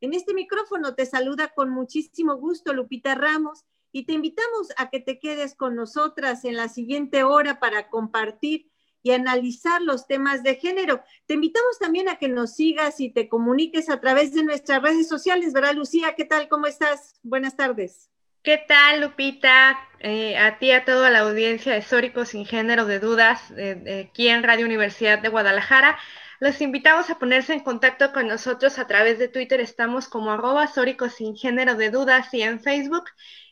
[0.00, 5.00] En este micrófono te saluda con muchísimo gusto Lupita Ramos y te invitamos a que
[5.00, 8.70] te quedes con nosotras en la siguiente hora para compartir
[9.02, 11.02] y analizar los temas de género.
[11.26, 15.08] Te invitamos también a que nos sigas y te comuniques a través de nuestras redes
[15.08, 16.14] sociales, ¿verdad, Lucía?
[16.16, 16.48] ¿Qué tal?
[16.48, 17.18] ¿Cómo estás?
[17.22, 18.08] Buenas tardes.
[18.42, 19.78] ¿Qué tal, Lupita?
[19.98, 24.44] Eh, a ti, a toda la audiencia de Sórico Sin Género de Dudas, aquí en
[24.44, 25.98] Radio Universidad de Guadalajara.
[26.40, 29.60] Los invitamos a ponerse en contacto con nosotros a través de Twitter.
[29.60, 33.06] Estamos como arroba Sórico Sin Género de Dudas y en Facebook.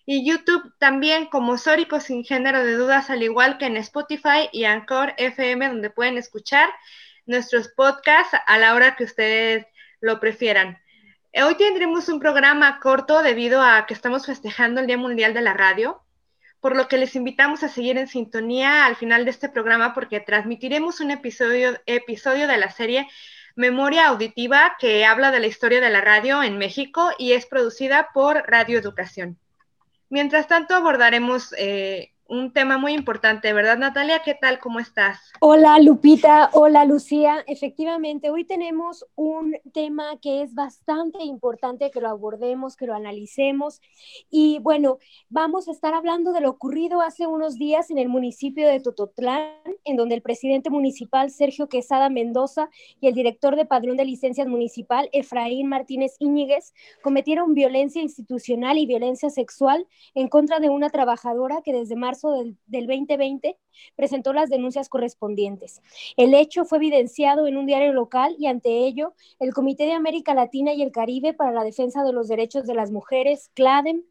[0.05, 4.67] Y YouTube también como Sórico Sin Género de Dudas, al igual que en Spotify y
[4.67, 6.71] Anchor FM, donde pueden escuchar
[7.27, 9.67] nuestros podcasts a la hora que ustedes
[10.01, 10.79] lo prefieran.
[11.35, 15.55] Hoy tendremos un programa corto debido a que estamos festejando el Día Mundial de la
[15.55, 16.06] Radio
[16.67, 20.19] por lo que les invitamos a seguir en sintonía al final de este programa porque
[20.19, 23.07] transmitiremos un episodio, episodio de la serie
[23.55, 28.09] Memoria Auditiva que habla de la historia de la radio en México y es producida
[28.13, 29.39] por Radio Educación.
[30.09, 34.23] Mientras tanto abordaremos eh, un tema muy importante, ¿verdad, Natalia?
[34.25, 34.59] ¿Qué tal?
[34.59, 35.19] ¿Cómo estás?
[35.41, 36.51] Hola, Lupita.
[36.53, 37.45] Hola, Lucía.
[37.47, 43.81] Efectivamente, hoy tenemos un tema que es bastante importante que lo abordemos, que lo analicemos.
[44.31, 44.99] Y bueno,
[45.29, 49.53] vamos a estar hablando de lo ocurrido hace unos días en el municipio de Tototlán,
[49.85, 52.71] en donde el presidente municipal, Sergio Quesada Mendoza,
[53.01, 56.73] y el director de Padrón de Licencias Municipal, Efraín Martínez Íñiguez,
[57.03, 62.57] cometieron violencia institucional y violencia sexual en contra de una trabajadora que desde marzo del,
[62.67, 63.59] 2020
[63.95, 65.83] presentó las denuncias correspondientes.
[66.17, 70.35] El hecho fue evidenciado en un diario local y ante ello el Comité de América
[70.35, 74.03] Latina y el Caribe para la Defensa de los Derechos de las Mujeres, CLADEM,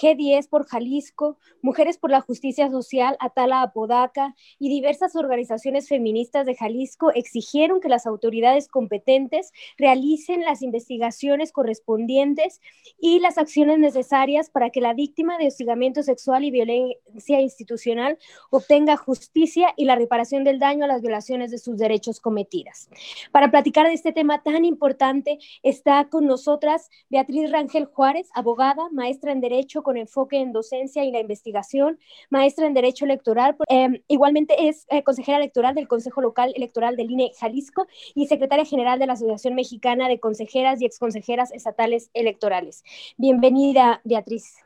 [0.00, 6.54] G10 por Jalisco, Mujeres por la Justicia Social, Atala Apodaca y diversas organizaciones feministas de
[6.54, 12.60] Jalisco exigieron que las autoridades competentes realicen las investigaciones correspondientes
[12.98, 18.18] y las acciones necesarias para que la víctima de hostigamiento sexual y violencia institucional
[18.50, 22.88] obtenga justicia y la reparación del daño a las violaciones de sus derechos cometidas.
[23.30, 29.32] Para platicar de este tema tan importante está con nosotras Beatriz Rangel Juárez, abogada, maestra
[29.32, 32.00] en Derecho con enfoque en docencia y la investigación,
[32.30, 33.56] maestra en Derecho Electoral.
[33.68, 37.86] Eh, igualmente es eh, consejera electoral del Consejo Local Electoral del INE Jalisco
[38.16, 42.82] y secretaria general de la Asociación Mexicana de Consejeras y Exconsejeras Estatales Electorales.
[43.16, 44.63] Bienvenida, Beatriz.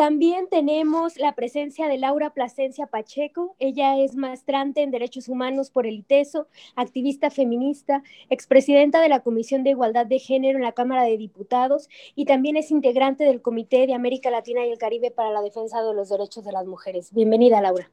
[0.00, 3.54] También tenemos la presencia de Laura Plasencia Pacheco.
[3.58, 9.62] Ella es maestrante en Derechos Humanos por el ITESO, activista feminista, expresidenta de la Comisión
[9.62, 13.86] de Igualdad de Género en la Cámara de Diputados y también es integrante del Comité
[13.86, 17.12] de América Latina y el Caribe para la Defensa de los Derechos de las Mujeres.
[17.12, 17.90] Bienvenida, Laura.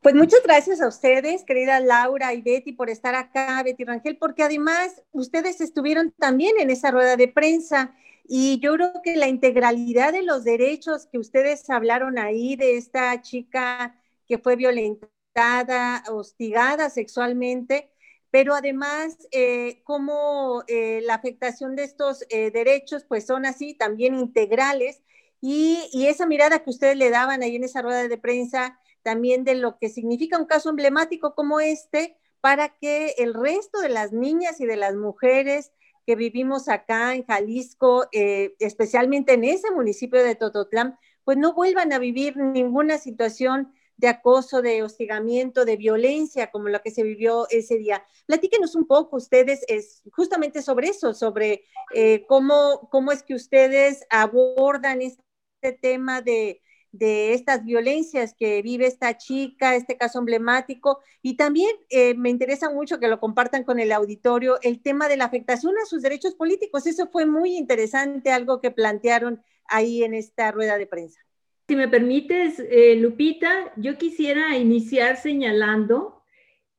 [0.00, 4.42] Pues muchas gracias a ustedes, querida Laura y Betty, por estar acá, Betty Rangel, porque
[4.42, 7.94] además ustedes estuvieron también en esa rueda de prensa
[8.24, 13.20] y yo creo que la integralidad de los derechos que ustedes hablaron ahí de esta
[13.22, 17.90] chica que fue violentada, hostigada sexualmente,
[18.30, 24.14] pero además eh, como eh, la afectación de estos eh, derechos pues son así también
[24.14, 25.02] integrales.
[25.40, 29.42] Y, y, esa mirada que ustedes le daban ahí en esa rueda de prensa también
[29.42, 34.12] de lo que significa un caso emblemático como este para que el resto de las
[34.12, 35.72] niñas y de las mujeres
[36.10, 41.92] que vivimos acá en Jalisco, eh, especialmente en ese municipio de Tototlán, pues no vuelvan
[41.92, 47.46] a vivir ninguna situación de acoso, de hostigamiento, de violencia como la que se vivió
[47.48, 48.04] ese día.
[48.26, 51.62] Platíquenos un poco ustedes es, justamente sobre eso, sobre
[51.94, 56.60] eh, cómo, cómo es que ustedes abordan este tema de,
[56.92, 61.00] de estas violencias que vive esta chica, este caso emblemático.
[61.22, 65.16] Y también eh, me interesa mucho que lo compartan con el auditorio el tema de
[65.16, 66.86] la afectación a sus derechos políticos.
[66.86, 71.20] Eso fue muy interesante, algo que plantearon ahí en esta rueda de prensa.
[71.68, 76.24] Si me permites, eh, Lupita, yo quisiera iniciar señalando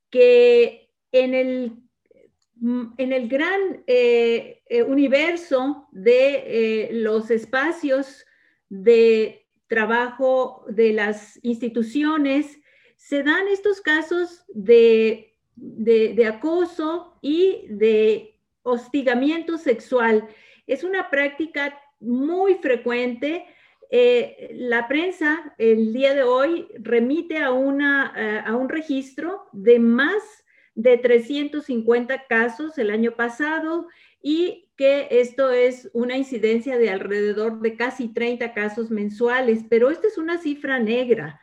[0.09, 1.77] que en el,
[2.97, 8.25] en el gran eh, universo de los espacios
[8.67, 9.40] de
[9.71, 12.59] trabajo de las instituciones,
[12.97, 15.33] se dan estos casos de,
[16.27, 20.27] acoso y de hostigamiento sexual.
[20.67, 23.45] Es una práctica muy frecuente.
[23.89, 29.79] Eh, la prensa el día de hoy remite a, una, eh, a un registro de
[29.79, 30.21] más
[30.75, 33.87] de 350 casos el año pasado
[34.21, 40.07] y que esto es una incidencia de alrededor de casi 30 casos mensuales, pero esta
[40.07, 41.39] es una cifra negra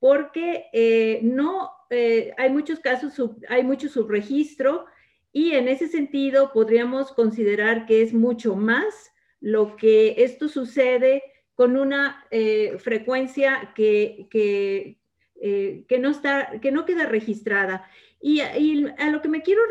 [0.00, 3.14] porque eh, no eh, hay muchos casos,
[3.48, 4.86] hay mucho subregistro
[5.32, 11.22] y en ese sentido podríamos considerar que es mucho más lo que esto sucede
[11.54, 14.98] con una eh, frecuencia que, que,
[15.40, 17.88] que, no está, que no queda registrada.
[18.20, 19.62] Y, a lo que me quiero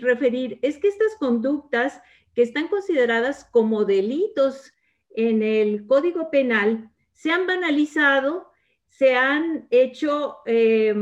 [0.00, 2.00] referir es que estas conductas
[2.34, 4.72] que están consideradas como delitos
[5.10, 8.50] en el Código Penal se han banalizado,
[8.88, 10.94] se han hecho, eh,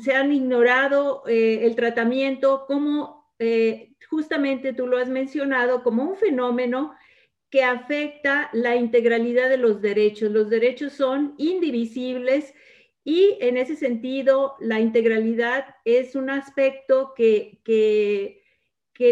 [0.00, 6.16] se han ignorado eh, el tratamiento como, eh, justamente tú lo has mencionado, como un
[6.16, 6.94] fenómeno
[7.50, 10.30] que afecta la integralidad de los derechos.
[10.30, 12.54] Los derechos son indivisibles
[13.04, 18.43] y en ese sentido, la integralidad es un aspecto que, que,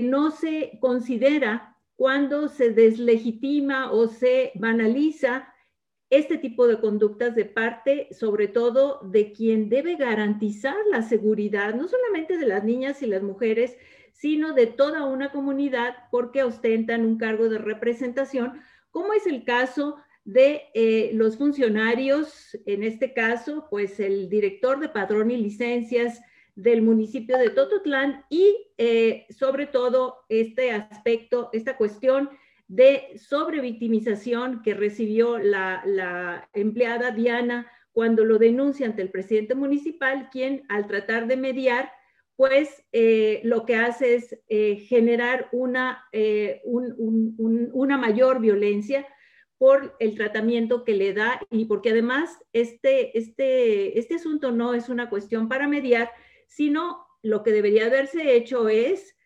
[0.03, 5.49] no se considera cuando se deslegitima o se banaliza
[6.11, 11.89] este tipo de conductas de parte, sobre todo, de quien debe garantizar la seguridad, no
[11.89, 13.77] solamente de las niñas y las mujeres,
[14.13, 19.97] sino de toda una comunidad porque ostentan un cargo de representación, como es el caso
[20.25, 26.21] de eh, los funcionarios, en este caso, pues el director de padrón y licencias
[26.55, 32.31] del municipio de Tototlán y eh, sobre todo este aspecto, esta cuestión
[32.69, 40.65] de sobrevictimización que recibió la, empleada Diana cuando lo denuncia ante el presidente municipal, quien
[40.69, 41.93] al tratar de mediar,
[42.37, 46.09] pues eh, lo que hace es generar una,
[46.65, 49.07] una mayor violencia
[49.63, 54.89] por el tratamiento que le da y porque además este, este, este asunto no es
[54.89, 56.11] una cuestión para mediar,
[56.55, 59.17] sino lo que debería haberse hecho es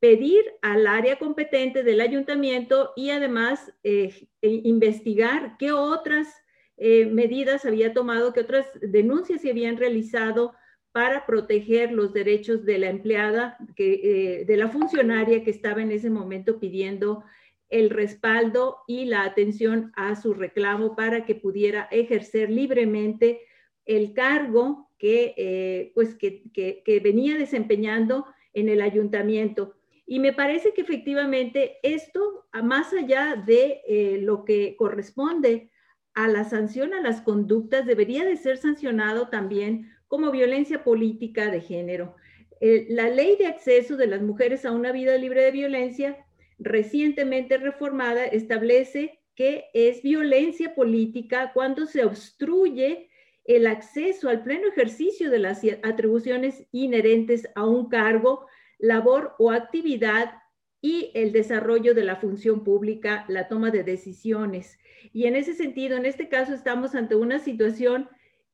[0.00, 6.28] pedir al área competente del ayuntamiento y además eh, e investigar qué otras
[6.76, 10.54] eh, medidas había tomado, qué otras denuncias se habían realizado
[10.92, 16.10] para proteger los derechos de la empleada, eh, de la funcionaria que estaba en ese
[16.10, 17.24] momento pidiendo
[17.68, 23.40] el respaldo y la atención a su reclamo para que pudiera ejercer libremente
[23.86, 29.74] el cargo que, eh, pues que, que, venía desempeñando en el ayuntamiento.
[30.06, 35.70] Y me parece que efectivamente esto, más allá de eh, lo que corresponde
[36.14, 41.60] a la sanción a las conductas, debería de ser sancionado también como violencia política de
[41.60, 42.14] género.
[42.60, 46.24] Eh, la ley de acceso de las mujeres a una vida libre de violencia
[46.58, 53.10] recientemente reformada establece que es violencia política cuando se obstruye
[53.44, 58.46] el acceso al pleno ejercicio de las atribuciones inherentes a un cargo,
[58.78, 60.34] labor o actividad
[60.80, 64.78] y el desarrollo de la función pública, la toma de decisiones.
[65.12, 68.08] Y en ese sentido, en este caso, estamos ante una situación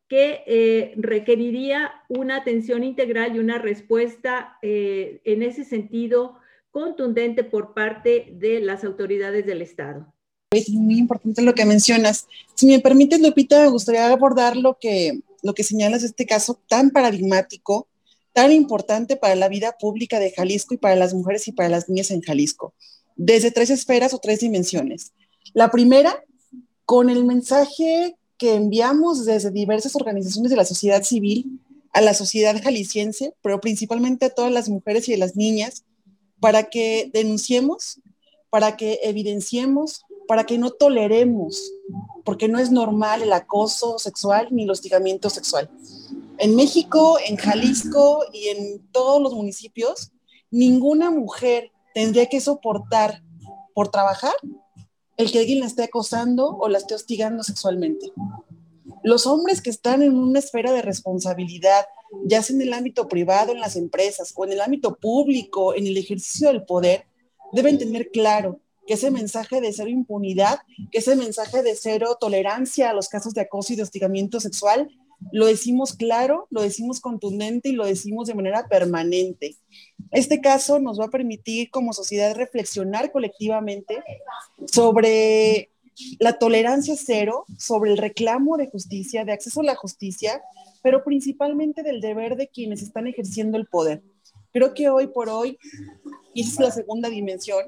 [0.09, 6.39] que eh, requeriría una atención integral y una respuesta eh, en ese sentido
[6.73, 10.13] contundente por parte de las autoridades del Estado.
[10.53, 12.27] Muy importante lo que mencionas.
[12.57, 16.91] Si me permites, Lupita, me gustaría abordar lo que, lo que señalas este caso tan
[16.91, 17.87] paradigmático,
[18.33, 21.89] tan importante para la vida pública de Jalisco y para las mujeres y para las
[21.89, 22.75] niñas en Jalisco,
[23.15, 25.13] desde tres esferas o tres dimensiones.
[25.53, 26.21] La primera,
[26.85, 31.61] con el mensaje que enviamos desde diversas organizaciones de la sociedad civil
[31.93, 35.85] a la sociedad jalisciense, pero principalmente a todas las mujeres y a las niñas,
[36.41, 38.01] para que denunciemos,
[38.51, 41.73] para que evidenciemos, para que no toleremos,
[42.25, 45.69] porque no es normal el acoso sexual ni el hostigamiento sexual.
[46.39, 50.13] En México, en Jalisco y en todos los municipios,
[50.53, 53.25] ninguna mujer tendría que soportar
[53.75, 54.33] por trabajar
[55.17, 58.13] el que alguien la esté acosando o la esté hostigando sexualmente.
[59.03, 61.87] Los hombres que están en una esfera de responsabilidad,
[62.25, 65.89] ya sea en el ámbito privado, en las empresas o en el ámbito público, en
[65.89, 67.07] el ejercicio del poder,
[67.53, 68.61] deben tener claro
[68.91, 70.59] que ese mensaje de cero impunidad,
[70.91, 74.91] que ese mensaje de cero tolerancia a los casos de acoso y de hostigamiento sexual,
[75.31, 79.55] lo decimos claro, lo decimos contundente y lo decimos de manera permanente.
[80.11, 84.03] Este caso nos va a permitir como sociedad reflexionar colectivamente
[84.67, 85.71] sobre
[86.19, 90.43] la tolerancia cero, sobre el reclamo de justicia, de acceso a la justicia,
[90.83, 94.03] pero principalmente del deber de quienes están ejerciendo el poder.
[94.53, 95.59] Creo que hoy por hoy,
[96.35, 97.67] y esa es la segunda dimensión,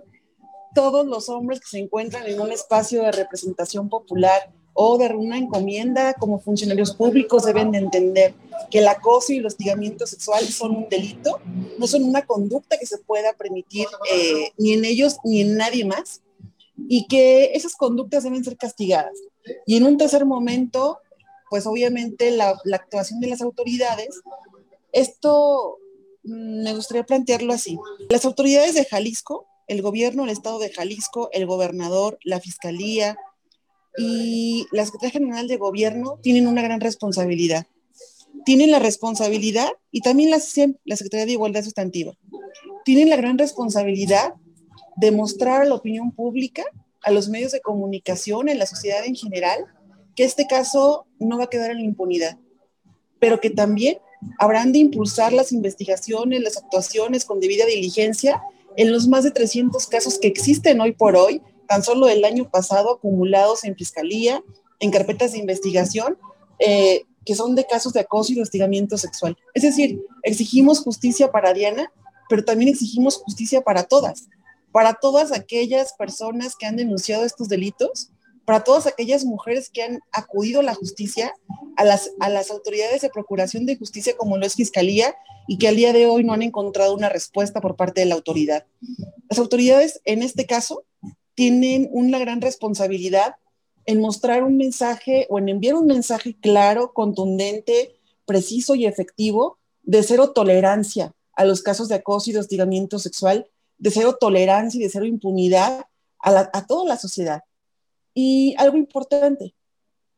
[0.74, 5.36] todos los hombres que se encuentran en un espacio de representación popular o de una
[5.36, 8.34] encomienda como funcionarios públicos deben de entender
[8.70, 11.40] que el acoso y el hostigamiento sexual son un delito,
[11.78, 15.84] no son una conducta que se pueda permitir eh, ni en ellos ni en nadie
[15.84, 16.22] más,
[16.88, 19.18] y que esas conductas deben ser castigadas.
[19.66, 20.98] Y en un tercer momento,
[21.50, 24.20] pues obviamente la, actuación de las autoridades,
[24.92, 25.78] esto
[26.24, 27.78] mm, me gustaría plantearlo así.
[28.08, 33.16] Las autoridades de Jalisco, el gobierno, el estado de Jalisco, el gobernador, la fiscalía,
[33.96, 37.66] y la Secretaría General de Gobierno tienen una gran responsabilidad.
[38.44, 40.38] Tienen la responsabilidad, y también la,
[40.84, 42.14] la Secretaría de Igualdad Sustantiva,
[42.84, 44.34] tienen la gran responsabilidad
[44.96, 46.64] de mostrar a la opinión pública,
[47.02, 49.66] a los medios de comunicación, en la sociedad en general,
[50.16, 52.38] que este caso no va a quedar en la impunidad,
[53.18, 53.98] pero que también
[54.38, 58.42] habrán de impulsar las investigaciones, las actuaciones con debida diligencia
[58.76, 62.50] en los más de 300 casos que existen hoy por hoy tan solo el año
[62.50, 64.42] pasado acumulados en fiscalía,
[64.78, 66.18] en carpetas de investigación,
[66.58, 69.38] eh, que son de casos de acoso y de hostigamiento sexual.
[69.54, 71.90] Es decir, exigimos justicia para Diana,
[72.28, 74.28] pero también exigimos justicia para todas,
[74.70, 78.10] para todas aquellas personas que han denunciado estos delitos,
[78.44, 81.34] para todas aquellas mujeres que han acudido a la justicia,
[81.76, 85.14] a las, a las autoridades de procuración de justicia como lo es Fiscalía,
[85.46, 88.14] y que al día de hoy no han encontrado una respuesta por parte de la
[88.14, 88.66] autoridad.
[89.28, 90.84] Las autoridades, en este caso,
[91.34, 93.36] tienen una gran responsabilidad
[93.86, 100.02] en mostrar un mensaje o en enviar un mensaje claro, contundente, preciso y efectivo de
[100.02, 104.84] cero tolerancia a los casos de acoso y de hostigamiento sexual, de cero tolerancia y
[104.84, 105.86] de cero impunidad
[106.22, 107.42] a, a toda la sociedad.
[108.14, 109.54] Y algo importante,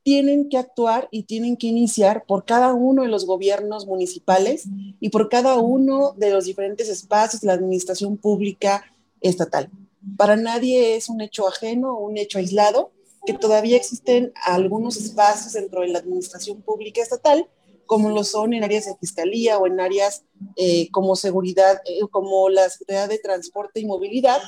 [0.05, 4.67] tienen que actuar y tienen que iniciar por cada uno de los gobiernos municipales
[5.01, 8.85] y por cada uno de los diferentes espacios de la administración pública
[9.23, 9.71] estatal.
[10.19, 12.93] Para nadie es un hecho ajeno un hecho aislado
[13.25, 17.49] que todavía existen algunos espacios dentro de la administración pública estatal,
[17.87, 20.25] como lo son en áreas de fiscalía o en áreas
[20.57, 24.41] eh, como seguridad, eh, como la Secretaría de Transporte y Movilidad,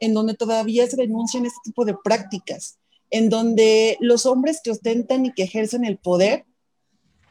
[0.00, 2.78] en donde todavía se denuncian este tipo de prácticas,
[3.12, 6.46] en donde los hombres que ostentan y que ejercen el poder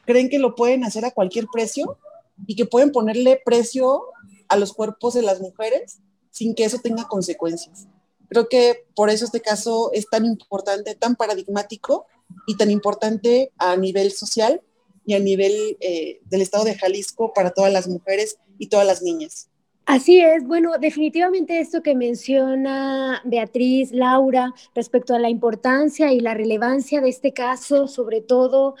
[0.06, 1.98] creen que lo pueden hacer a cualquier precio
[2.46, 4.04] y que pueden ponerle precio
[4.48, 5.98] a los cuerpos de las mujeres
[6.30, 7.88] sin que eso tenga consecuencias.
[8.28, 12.06] Creo que por eso este caso es tan importante, tan paradigmático
[12.46, 14.62] y tan importante a nivel social
[15.04, 19.02] y a nivel eh, del estado de Jalisco para todas las mujeres y todas las
[19.02, 19.50] niñas.
[19.84, 26.34] Así es, bueno, definitivamente esto que menciona Beatriz, Laura, respecto a la importancia y la
[26.34, 28.76] relevancia de este caso, sobre todo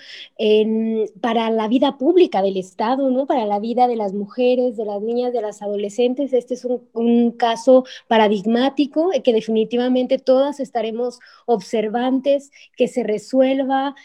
[1.20, 3.26] para la vida pública del Estado, ¿no?
[3.26, 6.32] Para la vida de las mujeres, de las niñas, de las adolescentes.
[6.32, 13.96] Este es un, un caso paradigmático que definitivamente todas estaremos observantes, que se resuelva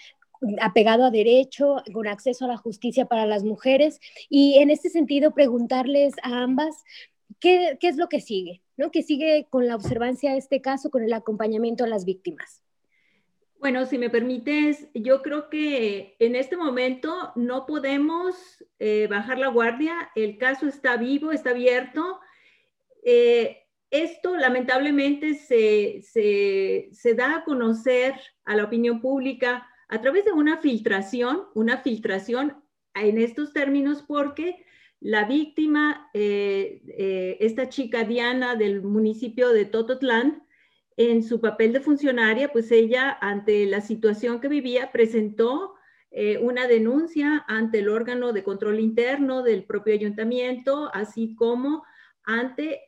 [0.61, 3.99] apegado a derecho, con acceso a la justicia para las mujeres.
[4.29, 6.83] Y en este sentido, preguntarles a ambas
[7.39, 8.91] qué, es lo que sigue, ¿no?
[8.91, 12.63] ¿Qué sigue con la observancia de este caso, con el acompañamiento a las víctimas?
[13.59, 18.35] Bueno, si me permites, yo creo que en este momento no podemos
[18.77, 22.19] eh, bajar la guardia, el caso está vivo, está abierto.
[23.03, 28.13] Eh, esto lamentablemente se, se, da a conocer
[28.45, 32.63] a la opinión pública a través de una filtración, una filtración
[32.93, 34.65] en estos términos porque
[34.99, 40.43] la víctima, eh, eh, esta chica Diana del municipio de Tototlán,
[40.99, 45.75] en su papel de funcionaria, pues ella ante la situación que vivía presentó
[46.09, 51.83] eh, una denuncia ante el órgano de control interno del propio ayuntamiento, así como
[52.23, 52.83] ante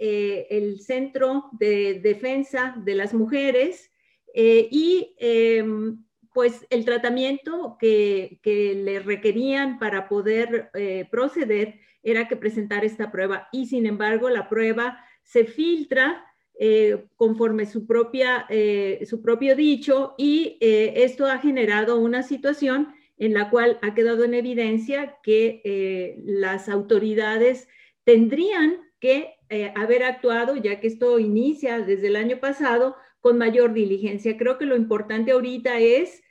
[0.50, 3.90] el Centro de Defensa de las Mujeres
[4.34, 12.86] y em, pues el tratamiento que, le requerían para poder eh, proceder era que presentara
[12.86, 13.50] esta prueba.
[13.52, 16.26] Y sin embargo la prueba se filtra
[16.60, 23.34] eh, conforme su, propia, eh, su propio dicho y esto ha generado una situación en
[23.34, 27.68] la cual ha quedado en evidencia que las autoridades
[28.04, 29.36] tendrían que
[29.76, 34.38] haber actuado, ya que esto inicia desde el año pasado, con mayor diligencia.
[34.38, 36.22] Creo que lo importante ahorita es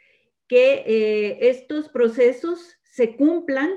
[0.46, 3.70] que eh, estos procesos se cumplan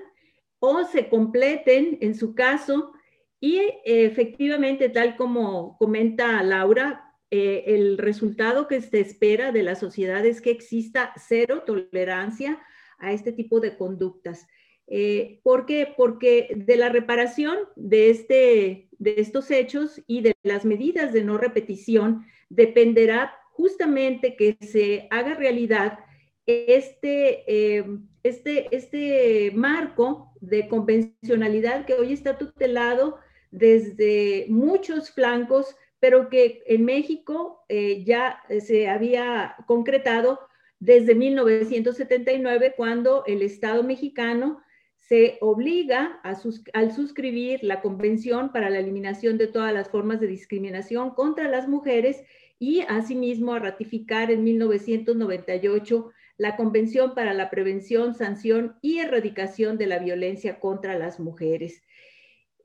[0.59, 2.93] o se completen en su caso
[3.39, 10.41] y efectivamente, tal como comenta Laura, el resultado que se espera de la sociedad es
[10.41, 12.59] que exista cero tolerancia
[12.99, 14.47] a este tipo de conductas.
[14.87, 15.93] Eh, ¿Por qué?
[15.95, 21.37] Porque de la reparación de, este, de estos hechos y de las medidas de no
[21.37, 26.00] repetición dependerá justamente que se haga realidad
[26.46, 27.86] este, eh,
[28.24, 33.17] este, este marco de convencionalidad que hoy está tutelado
[33.51, 40.39] desde muchos flancos, pero que en México eh, ya se había concretado
[40.79, 44.62] desde 1979, cuando el Estado mexicano
[44.96, 46.36] se obliga a
[46.74, 51.67] al suscribir la Convención para la Eliminación de todas las formas de discriminación contra las
[51.67, 52.24] mujeres
[52.61, 59.87] y asimismo a ratificar en 1998 la Convención para la Prevención, Sanción y Erradicación de
[59.87, 61.81] la Violencia contra las Mujeres.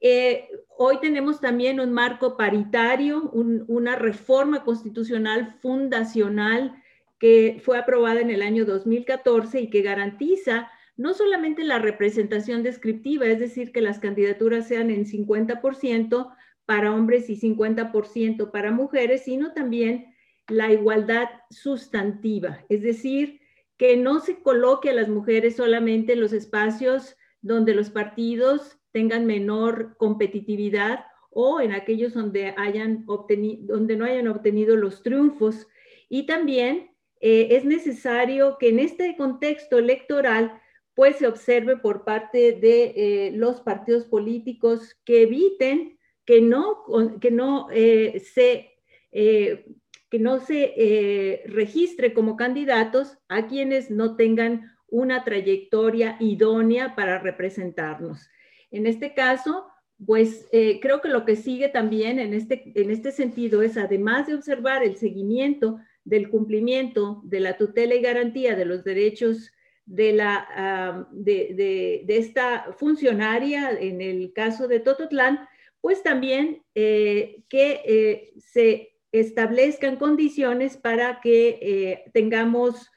[0.02, 6.76] Eh, hoy tenemos también un marco paritario, una reforma constitucional fundacional
[7.18, 13.24] que fue aprobada en el año 2014 y que garantiza no solamente la representación descriptiva,
[13.24, 16.36] es decir, que las candidaturas sean en 50%
[16.66, 20.14] para hombres y 50% para mujeres, sino también
[20.48, 23.40] la igualdad sustantiva, es decir,
[23.76, 29.26] que no se coloque a las mujeres solamente en los espacios donde los partidos tengan
[29.26, 35.68] menor competitividad o en aquellos donde, hayan donde no hayan obtenido los triunfos.
[36.08, 40.60] Y también eh, es necesario que en este contexto electoral
[40.94, 45.95] pues se observe por parte de eh, los partidos políticos que eviten
[46.26, 46.84] que no,
[47.20, 48.72] que no eh, se,
[49.12, 58.28] que no se registre como candidatos a quienes no tengan una trayectoria idónea para representarnos.
[58.70, 59.66] En este caso,
[60.04, 64.34] pues creo que lo que sigue también en este, en este sentido es, además de
[64.34, 69.52] observar el seguimiento del cumplimiento de la tutela y garantía de los derechos
[69.86, 75.48] de, la, ah, de, esta funcionaria, en el caso de Tototlán,
[75.86, 82.90] pues también eh, que eh, se establezcan condiciones para que eh, tengamos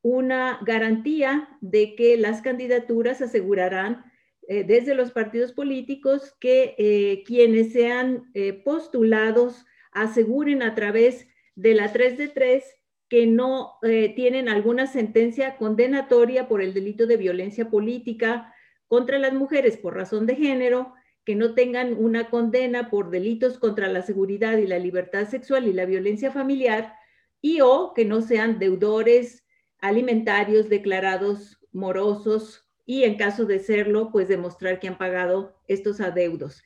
[0.00, 4.04] una garantía de que las candidaturas asegurarán
[4.46, 8.32] desde los partidos políticos que quienes sean
[8.64, 12.64] postulados aseguren a través de la 3 de 3
[13.08, 13.72] que no
[14.14, 18.54] tienen alguna sentencia condenatoria por el delito de violencia política
[18.86, 20.94] contra las mujeres por razón de género,
[21.26, 25.72] que no tengan una condena por delitos contra la seguridad y la libertad sexual y
[25.72, 26.94] la violencia familiar,
[27.42, 29.44] y o que no sean deudores
[29.80, 36.62] alimentarios declarados morosos y en caso de serlo, pues demostrar que han pagado estos adeudos.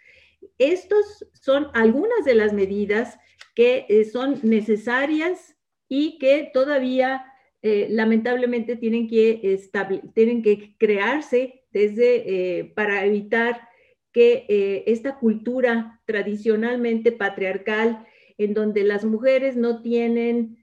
[0.59, 3.19] Estos son algunas de las medidas
[3.55, 5.57] que eh, son necesarias
[5.89, 7.25] y que todavía
[7.63, 9.59] eh, lamentablemente tienen que,
[10.15, 13.70] tienen que crearse desde, eh, para evitar
[14.13, 18.07] que esta cultura tradicionalmente patriarcal,
[18.39, 20.59] en donde las mujeres no tienen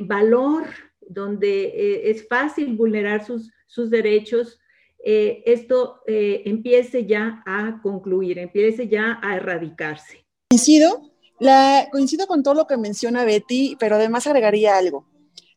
[0.00, 0.64] valor,
[1.00, 4.58] donde es fácil vulnerar sus, sus derechos,
[5.04, 10.24] esto empiece ya a concluir, empiece ya a erradicarse.
[10.50, 11.02] Coincido
[11.38, 15.06] la, coincido con todo lo que menciona Betty, pero además agregaría algo.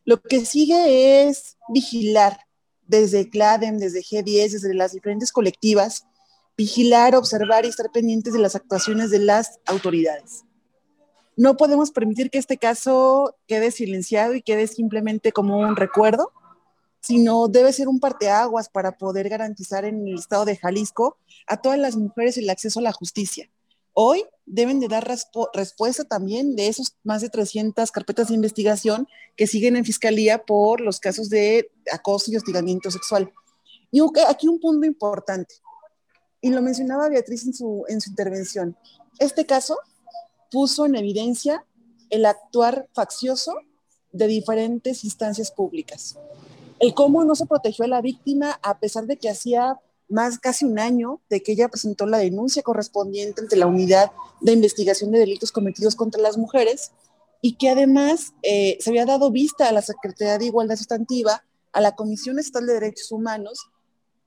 [0.05, 2.37] Lo que sigue es vigilar
[2.85, 6.05] desde CLADEM, desde G10, desde las diferentes colectivas,
[6.61, 10.43] vigilar, observar y estar pendientes de las actuaciones de las autoridades.
[11.35, 16.31] No podemos permitir que este caso quede silenciado y quede simplemente como un recuerdo,
[16.99, 21.79] sino debe ser un parteaguas para poder garantizar en el estado de Jalisco a todas
[21.79, 23.49] las mujeres el acceso a la justicia
[23.93, 25.05] Hoy deben de dar
[25.53, 30.79] respuesta también de esos más de 300 carpetas de investigación que siguen en fiscalía por
[30.79, 33.31] los casos de acoso y hostigamiento sexual.
[33.91, 35.55] Y aquí un punto importante,
[36.41, 38.75] y lo mencionaba Beatriz en su, en su intervención.
[39.19, 39.77] Este caso
[40.49, 41.65] puso en evidencia
[42.09, 43.53] el actuar faccioso
[44.11, 46.17] de diferentes instancias públicas.
[46.79, 50.65] El cómo no se protegió a la víctima a pesar de que hacía más casi
[50.65, 55.19] un año de que ella presentó la denuncia correspondiente ante la unidad de investigación de
[55.19, 56.91] delitos cometidos contra las mujeres
[57.41, 61.81] y que además eh, se había dado vista a la Secretaría de Igualdad Sustantiva a
[61.81, 63.69] la Comisión Estatal de Derechos Humanos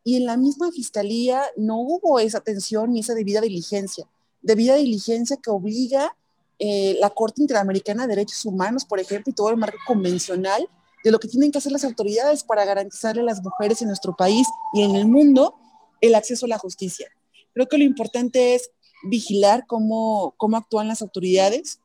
[0.05, 4.07] y en la misma fiscalía no hubo esa atención ni esa debida diligencia,
[4.43, 6.15] debida diligencia que obliga
[6.59, 10.69] eh, la Corte Interamericana de Derechos Humanos, por ejemplo, y todo el marco convencional
[11.03, 14.15] de lo que tienen que hacer las autoridades para garantizarle a las mujeres en nuestro
[14.15, 15.55] país y en el mundo
[16.01, 17.09] el acceso a la justicia.
[17.55, 18.71] Creo que lo importante es
[19.05, 21.81] vigilar cómo, cómo actúan las autoridades,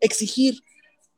[0.00, 0.62] exigir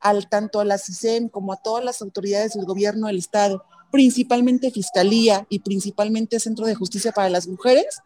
[0.00, 3.64] al, tanto a la CISEN como a todas las autoridades del gobierno del Estado
[3.94, 8.00] principalmente Fiscalía y principalmente Centro de Justicia para las Mujeres,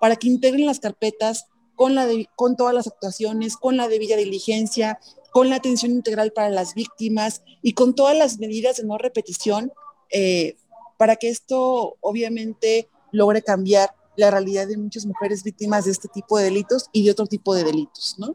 [0.00, 4.98] para que integren las carpetas con, la con todas las actuaciones, con la debida diligencia,
[5.32, 9.70] con la atención integral para las víctimas y con todas las medidas de no repetición,
[10.08, 10.56] eh,
[10.96, 16.38] para que esto obviamente logre cambiar la realidad de muchas mujeres víctimas de este tipo
[16.38, 18.34] de delitos y de otro tipo de delitos, ¿no?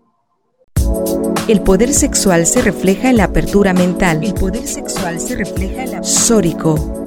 [1.49, 4.23] El poder sexual se refleja en la apertura mental.
[4.23, 6.03] El poder sexual se refleja en la...
[6.03, 7.05] Sórico.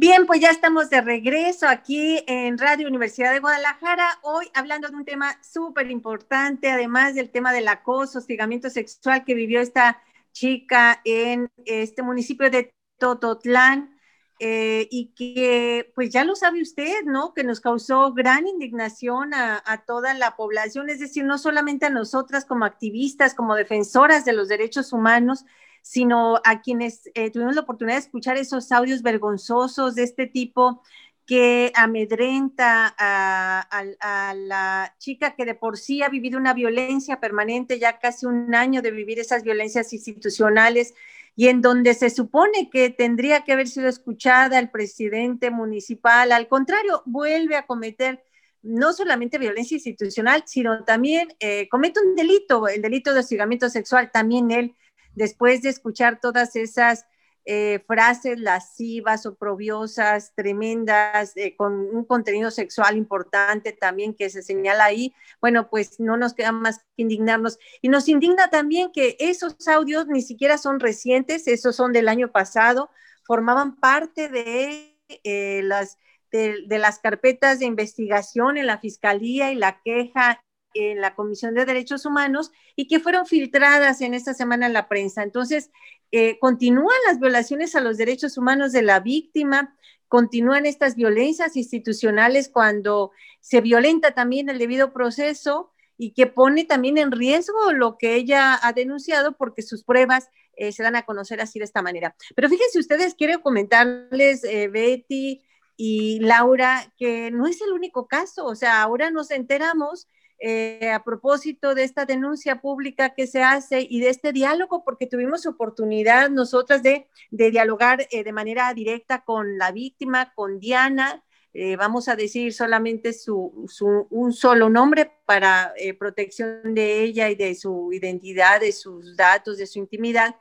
[0.00, 4.96] Bien, pues ya estamos de regreso aquí en Radio Universidad de Guadalajara, hoy hablando de
[4.96, 10.00] un tema súper importante, además del tema del acoso, hostigamiento sexual que vivió esta
[10.32, 13.94] chica en este municipio de Tototlán.
[14.42, 17.34] Eh, y que pues ya lo sabe usted, ¿no?
[17.34, 21.90] Que nos causó gran indignación a, a, toda la población, es decir, no solamente a
[21.90, 25.44] nosotras como activistas, como defensoras de los derechos humanos,
[25.82, 30.82] sino a quienes eh, tuvimos la oportunidad de escuchar esos audios vergonzosos de este tipo
[31.30, 38.00] que amedrenta a, la chica que de por sí ha vivido una violencia permanente, ya
[38.00, 40.92] casi un año de vivir esas violencias institucionales,
[41.36, 46.48] y en donde se supone que tendría que haber sido escuchada el presidente municipal, al
[46.48, 48.24] contrario, vuelve a cometer
[48.62, 54.10] no solamente violencia institucional, sino también eh, comete un delito, el delito de hostigamiento sexual,
[54.12, 54.74] también él
[55.14, 57.06] después de escuchar todas esas
[57.46, 64.84] eh, frases lascivas, oprobiosas, tremendas, eh, con un contenido sexual importante también que se señala
[64.84, 67.58] ahí, bueno, pues no nos queda más que indignarnos.
[67.80, 72.30] Y nos indigna también que esos audios ni siquiera son recientes, esos son del año
[72.30, 72.90] pasado,
[73.24, 75.98] formaban parte de eh, las...
[76.32, 80.40] De, de las carpetas de investigación en la Fiscalía y la queja
[80.74, 84.88] en la Comisión de Derechos Humanos y que fueron filtradas en esta semana en la
[84.88, 85.22] prensa.
[85.22, 85.70] Entonces,
[86.12, 89.76] eh, continúan las violaciones a los derechos humanos de la víctima,
[90.08, 96.98] continúan estas violencias institucionales cuando se violenta también el debido proceso y que pone también
[96.98, 101.40] en riesgo lo que ella ha denunciado porque sus pruebas eh, se dan a conocer
[101.40, 102.16] así de esta manera.
[102.34, 105.42] Pero fíjense ustedes, quiero comentarles, eh, Betty
[105.76, 110.08] y Laura, que no es el único caso, o sea, ahora nos enteramos
[110.42, 115.06] eh, a propósito de esta denuncia pública que se hace y de este diálogo, porque
[115.06, 121.22] tuvimos oportunidad nosotras de, dialogar eh, de manera directa con la víctima, con Diana.
[121.52, 123.66] Eh, vamos a decir solamente su,
[124.08, 129.66] un solo nombre para protección de ella y de su identidad, de sus datos, de
[129.66, 130.36] su intimidad.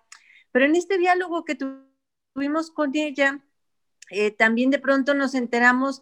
[0.53, 1.57] Pero en este diálogo que
[2.35, 3.43] tuvimos con ella,
[4.37, 6.01] también de pronto nos enteramos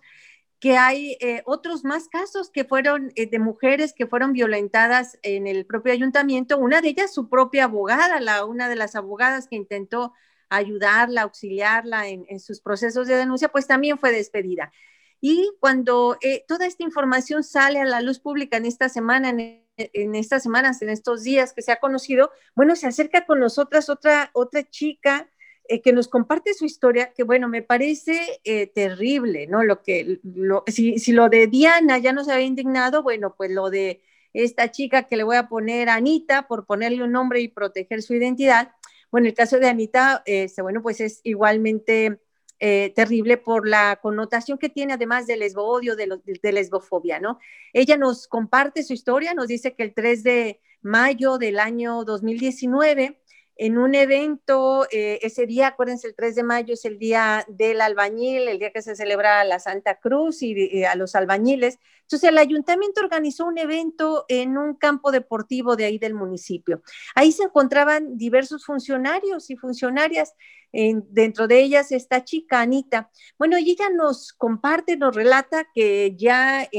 [0.60, 5.46] que hay eh, otros más casos que fueron eh, de mujeres que fueron violentadas en
[5.46, 9.56] el propio ayuntamiento, una de ellas su propia abogada, la, una de las abogadas que
[9.56, 10.13] intentó
[10.50, 14.72] ayudarla, auxiliarla en, sus procesos de denuncia, pues también fue despedida.
[15.20, 19.65] Y cuando eh, toda esta información sale a la luz pública en esta semana, en,
[19.76, 23.89] en, estas semanas, en estos días que se ha conocido, bueno, se acerca con nosotras
[23.89, 25.28] otra, otra chica
[25.69, 29.63] eh, que nos comparte su historia, que bueno, me parece eh, terrible, ¿no?
[29.63, 33.69] Lo que, lo, si, si, lo de Diana ya nos había indignado, bueno, pues lo
[33.69, 34.01] de
[34.34, 38.13] esta chica que le voy a poner Anita por ponerle un nombre y proteger su
[38.13, 38.71] identidad.
[39.12, 42.19] Bueno, el caso de Anita, este, bueno, pues es igualmente
[42.60, 47.39] eh, terrible por la connotación que tiene además del lesbo-odio, de, de lesbofobia, ¿no?
[47.73, 53.19] Ella nos comparte su historia, nos dice que el 3 de mayo del año 2019,
[53.60, 57.82] en un evento, eh, ese día, acuérdense, el 3 de mayo es el día del
[57.82, 61.80] albañil, el día que se celebra la Santa Cruz y, a los albañiles.
[62.02, 66.82] Entonces, el ayuntamiento organizó un evento en un campo deportivo de ahí del municipio.
[67.15, 70.34] Ahí se encontraban diversos funcionarios y funcionarias,
[70.72, 73.10] dentro de ellas esta chica, Anita.
[73.39, 76.70] Bueno, y ella nos comparte, nos relata que ya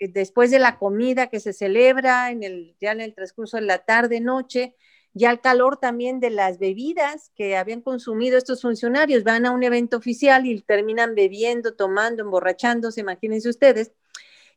[0.00, 3.78] después de la comida que se celebra, en el, ya en el transcurso de la
[3.78, 4.74] tarde, noche,
[5.16, 9.62] ya al calor también de las bebidas que habían consumido estos funcionarios, van a un
[9.62, 13.92] evento oficial y terminan bebiendo, tomando, emborrachándose, imagínense ustedes.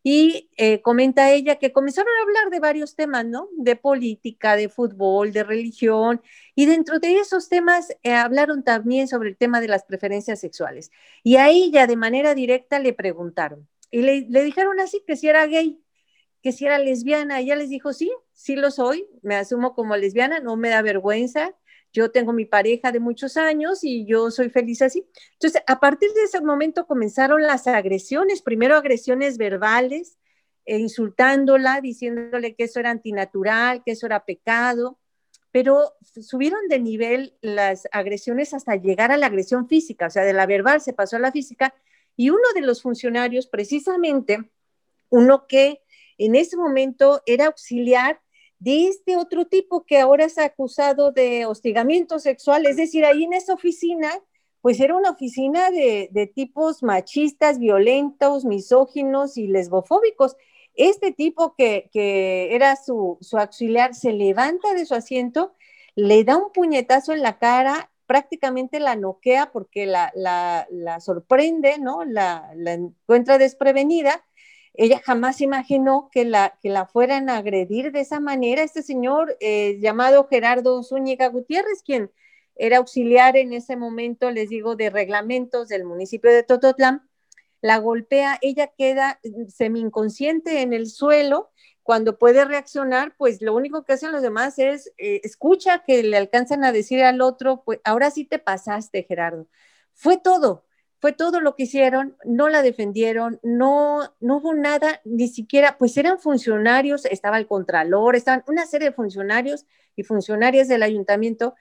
[0.03, 3.47] Y eh, comenta ella que comenzaron a hablar de varios temas, ¿no?
[3.57, 6.21] De política, de fútbol, de religión,
[6.55, 10.91] y dentro de esos temas eh, hablaron también sobre el tema de las preferencias sexuales.
[11.23, 15.45] Y a ella de manera directa le preguntaron, y le dijeron así, que si era
[15.47, 15.81] gay,
[16.41, 17.39] que si era lesbiana.
[17.39, 21.55] Ella les dijo, sí, sí lo soy, me asumo como lesbiana, no me da vergüenza.
[21.91, 25.07] Yo tengo mi pareja de muchos años y yo soy feliz así.
[25.33, 30.17] Entonces, a partir de ese momento comenzaron las agresiones, primero agresiones verbales,
[30.65, 34.99] e insultándola, diciéndole que eso era antinatural, que eso era pecado,
[35.51, 40.33] pero subieron de nivel las agresiones hasta llegar a la agresión física, o sea, de
[40.33, 41.73] la verbal se pasó a la física,
[42.15, 44.51] y uno de los funcionarios, precisamente,
[45.09, 45.81] uno que
[46.19, 48.21] en ese momento era auxiliar
[48.59, 53.33] de este otro tipo que ahora es acusado de hostigamiento sexual, es decir, ahí en
[53.33, 54.11] esa oficina,
[54.61, 60.35] pues era una oficina de, tipos machistas, violentos, misóginos y lesbofóbicos.
[60.75, 61.89] Este tipo que,
[62.51, 65.53] era su, auxiliar se levanta de su asiento,
[65.95, 70.67] le da un puñetazo en la cara, prácticamente la noquea porque la,
[70.99, 72.03] sorprende, ¿no?
[72.03, 74.25] La, la encuentra desprevenida
[74.73, 78.63] ella jamás imaginó que la, que la fueran a agredir de esa manera.
[78.63, 82.11] Este señor eh, llamado Gerardo Zúñiga Gutiérrez, quien
[82.55, 87.09] era auxiliar en ese momento, les digo, de reglamentos del municipio de Tototlán,
[87.61, 91.51] la golpea, ella queda semi inconsciente en el suelo.
[91.83, 96.17] Cuando puede reaccionar, pues lo único que hacen los demás es eh, escucha que le
[96.17, 99.47] alcanzan a decir al otro, pues ahora sí te pasaste, Gerardo.
[99.93, 100.65] Fue todo,
[100.99, 105.95] fue todo lo que hicieron, no la defendieron, no, no hubo nada, ni siquiera, pues
[105.97, 111.55] eran funcionarios, estaba el contralor, estaban una serie de funcionarios y funcionarias del ayuntamiento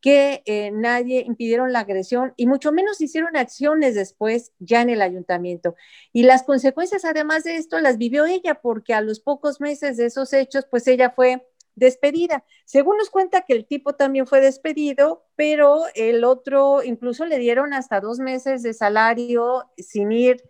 [0.00, 5.02] que eh, nadie impidieron la agresión y mucho menos hicieron acciones después ya en el
[5.02, 5.76] ayuntamiento.
[6.12, 10.06] Y las consecuencias, además de esto, las vivió ella porque a los pocos meses de
[10.06, 11.46] esos hechos, pues ella fue
[11.80, 12.44] despedida.
[12.66, 17.72] Según nos cuenta que el tipo también fue despedido, pero el otro incluso le dieron
[17.72, 20.44] hasta dos meses de salario sin ir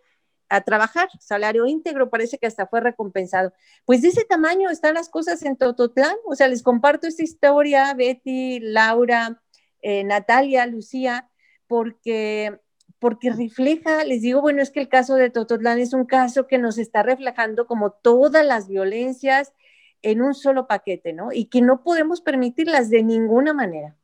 [0.50, 3.52] a trabajar, salario íntegro, parece que hasta fue recompensado.
[3.86, 7.94] Pues de ese tamaño están las cosas en Tototlán, o sea, les comparto esta historia,
[7.94, 9.40] Betty, Laura,
[9.80, 11.30] eh, Natalia, Lucía,
[11.68, 12.58] porque
[12.98, 16.58] porque refleja, les digo, bueno, es que el caso de Tototlán es un caso que
[16.58, 19.54] nos está reflejando como todas las violencias
[20.02, 21.32] en un solo paquete, ¿no?
[21.32, 23.96] Y que no podemos permitirlas de ninguna manera.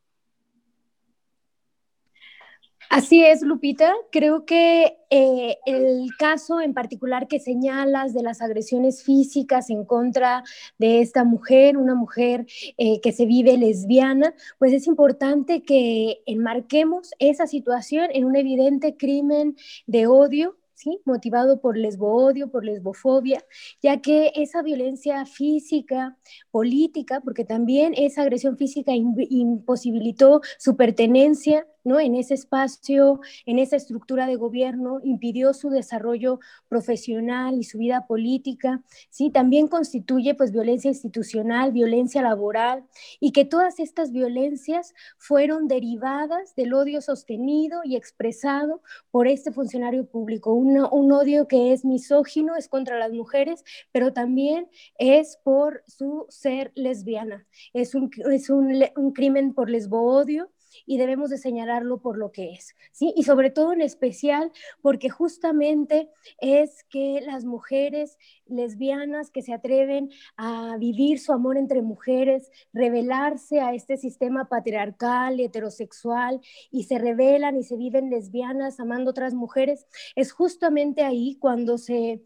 [2.89, 3.93] Así es, Lupita.
[4.13, 10.45] Creo que eh, el caso en particular que señalas de las agresiones físicas en contra
[10.79, 12.47] de esta mujer, una mujer
[12.79, 18.97] eh, que se vive lesbiana, pues es importante que enmarquemos esa situación en un evidente
[18.97, 19.57] crimen
[19.87, 21.01] de odio ¿sí?
[21.05, 23.43] motivado por lesboodio, por lesbofobia,
[23.83, 26.17] ya que esa violencia física,
[26.51, 32.01] política, porque también esa agresión física imposibilitó su pertenencia ¿no?
[32.01, 38.07] En ese espacio, en esa estructura de gobierno, impidió su desarrollo profesional y su vida
[38.07, 39.31] política, ¿sí?
[39.31, 42.85] También constituye pues violencia institucional, violencia laboral
[43.20, 50.07] y que todas estas violencias fueron derivadas del odio sostenido y expresado por este funcionario
[50.07, 54.68] público, un, un odio que es misógino, es contra las mujeres, pero también
[54.99, 60.51] es por su ser lesbiana, es un, es un, un crimen por lesboodio
[60.85, 63.12] y debemos de señalarlo por lo que es, ¿sí?
[63.17, 66.11] Y sobre todo en especial porque justamente
[66.41, 73.61] es que las mujeres lesbianas que se atreven a vivir su amor entre mujeres, revelarse
[73.61, 79.87] a este sistema patriarcal, heterosexual, y se revelan y se viven lesbianas amando otras mujeres,
[80.15, 82.23] es justamente ahí cuando se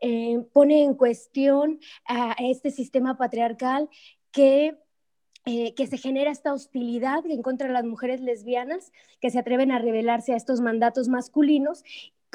[0.00, 3.88] eh, pone en cuestión a este sistema patriarcal
[4.32, 4.76] que
[5.46, 9.72] eh, que se genera esta hostilidad en contra de las mujeres lesbianas que se atreven
[9.72, 11.84] a rebelarse a estos mandatos masculinos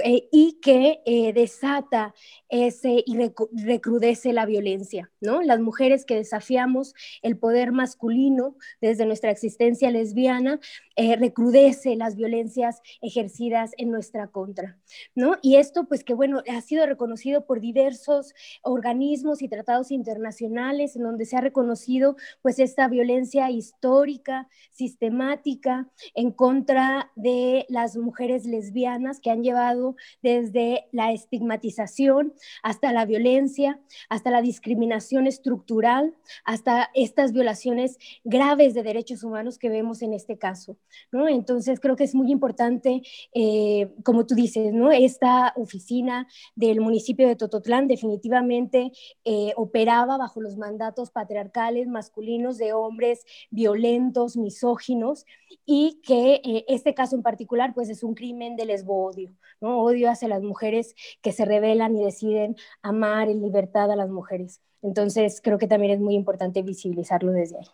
[0.03, 2.13] eh, y que eh, desata
[2.49, 3.17] ese y
[3.63, 5.41] recrudece la violencia, ¿no?
[5.41, 10.59] Las mujeres que desafiamos el poder masculino desde nuestra existencia lesbiana,
[10.95, 14.77] eh, recrudece las violencias ejercidas en nuestra contra,
[15.15, 15.37] ¿no?
[15.41, 18.33] Y esto, pues que bueno, ha sido reconocido por diversos
[18.63, 26.31] organismos y tratados internacionales en donde se ha reconocido pues esta violencia histórica, sistemática en
[26.31, 29.88] contra de las mujeres lesbianas que han llevado
[30.21, 38.83] desde la estigmatización hasta la violencia, hasta la discriminación estructural, hasta estas violaciones graves de
[38.83, 40.77] derechos humanos que vemos en este caso.
[41.11, 41.27] ¿no?
[41.27, 43.01] Entonces, creo que es muy importante,
[43.33, 44.91] eh, como tú dices, ¿no?
[44.91, 48.91] esta oficina del municipio de Tototlán definitivamente
[49.23, 55.25] eh, operaba bajo los mandatos patriarcales masculinos de hombres violentos, misóginos,
[55.65, 59.78] y que eh, este caso en particular pues es un crimen de lesbo-odio, ¿no?
[59.79, 64.61] Odio hacia las mujeres que se rebelan y deciden amar en libertad a las mujeres.
[64.81, 67.67] Entonces creo que también es muy importante visibilizarlo desde ahí.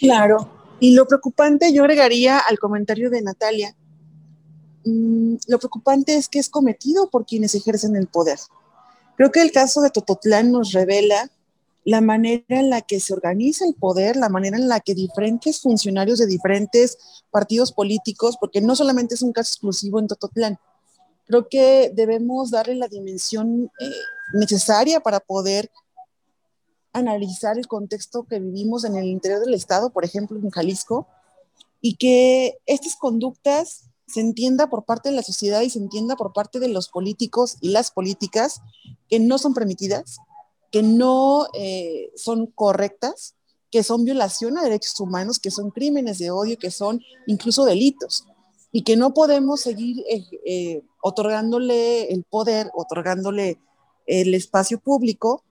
[0.00, 0.48] Claro,
[0.80, 3.76] y lo preocupante yo agregaría al comentario de Natalia,
[4.84, 8.38] mm, lo preocupante es que es cometido por quienes ejercen el poder.
[9.16, 11.30] Creo que el caso de Tototlán nos revela
[11.90, 15.60] la manera en la que se organiza el poder, la manera en la que diferentes
[15.60, 16.96] funcionarios de diferentes
[17.32, 20.56] partidos políticos, porque no solamente es un caso exclusivo en Tototlán,
[21.26, 23.90] creo que debemos darle la dimensión eh,
[24.34, 25.68] necesaria para poder
[26.92, 31.08] analizar el contexto que vivimos en el interior del Estado, por ejemplo, en Jalisco,
[31.80, 36.32] y que estas conductas se entienda por parte de la sociedad y se entienda por
[36.32, 38.60] parte de los políticos y las políticas
[39.08, 40.18] que no son permitidas,
[40.70, 43.34] que no eh, son correctas,
[43.70, 48.24] que son violación a derechos humanos, que son crímenes de odio, que son incluso delitos,
[48.72, 53.58] y que no podemos seguir eh, eh, otorgándole el poder, otorgándole
[54.06, 55.44] el espacio público,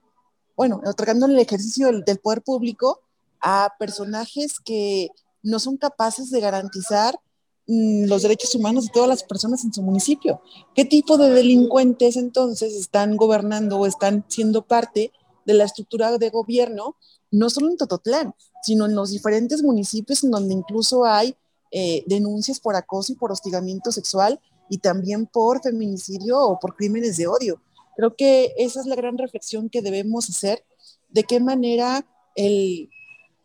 [0.56, 3.00] bueno, otorgándole el ejercicio del, del poder público
[3.40, 5.08] a personajes que
[5.42, 7.18] no son capaces de garantizar
[7.66, 10.40] los derechos humanos de todas las personas en su municipio.
[10.74, 15.12] ¿Qué tipo de delincuentes entonces están gobernando o están siendo parte
[15.44, 16.96] de la estructura de gobierno,
[17.30, 21.36] no solo en Tototlán, sino en los diferentes municipios en donde incluso hay
[21.70, 27.16] eh, denuncias por acoso y por hostigamiento sexual y también por feminicidio o por crímenes
[27.16, 27.62] de odio?
[27.96, 30.64] Creo que esa es la gran reflexión que debemos hacer,
[31.10, 32.88] de qué manera el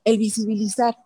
[0.06, 0.97] visibilizar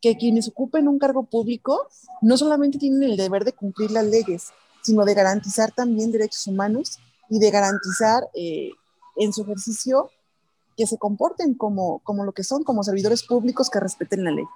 [0.00, 1.88] que quienes ocupen un cargo público
[2.22, 6.98] no solamente tienen el deber de cumplir las leyes, sino de garantizar también derechos humanos
[7.28, 8.70] y de garantizar eh,
[9.16, 10.10] en su ejercicio
[10.76, 14.46] que se comporten como, como lo que son, como servidores públicos que respeten la ley.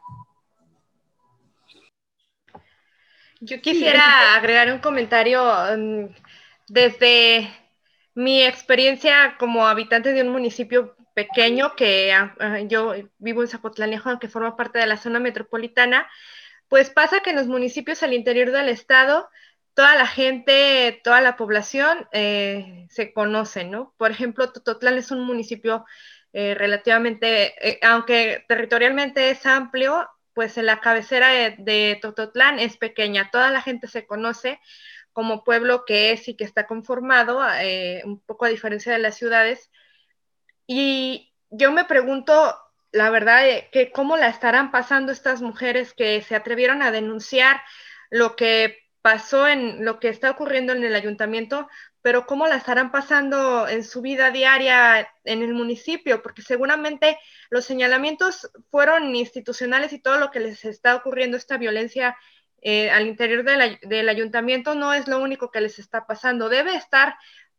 [3.41, 5.43] Yo quisiera agregar un comentario
[5.77, 6.07] mm,
[6.69, 7.51] desde
[8.15, 14.18] mi experiencia como habitante de un municipio pequeño que ah, ah, yo vivo en Zapotlanejo,
[14.18, 16.09] que forma parte de la zona metropolitana,
[16.68, 19.29] pues pasa que en los municipios al interior del estado,
[19.74, 23.94] toda la gente, toda la población eh, se conoce, ¿no?
[23.96, 25.85] Por ejemplo, Tototlán es un municipio
[26.33, 32.77] eh, relativamente, eh, aunque territorialmente es amplio, pues en la cabecera de, de, Tototlán es
[32.77, 34.61] pequeña, toda la gente se conoce
[35.12, 37.40] como pueblo que es y que está conformado,
[38.05, 39.70] un poco a diferencia de las ciudades,
[40.66, 42.57] y yo me pregunto,
[42.92, 47.61] la verdad, eh, que cómo la estarán pasando estas mujeres que se atrevieron a denunciar
[48.11, 51.68] lo que pasó en lo que está ocurriendo en el ayuntamiento,
[52.00, 57.18] pero cómo la estarán pasando en su vida diaria en el municipio, porque seguramente
[57.50, 62.16] los señalamientos fueron institucionales y todo lo que les está ocurriendo, esta violencia
[62.62, 66.48] eh, al interior del ayuntamiento, no es lo único que les está pasando.
[66.48, 67.14] Debe estar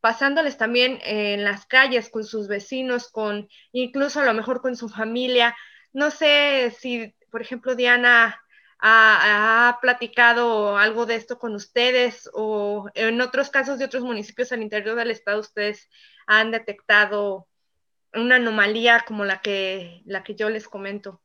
[0.05, 4.87] pasándoles también en las calles con sus vecinos, con incluso a lo mejor con su
[4.87, 5.55] familia.
[5.93, 8.39] No sé si, por ejemplo, Diana
[8.77, 14.61] ha, platicado algo de esto con ustedes o en otros casos de otros municipios al
[14.61, 15.89] interior del estado ustedes
[16.27, 17.47] han detectado
[18.13, 21.19] una anomalía como la que, la que yo les comento.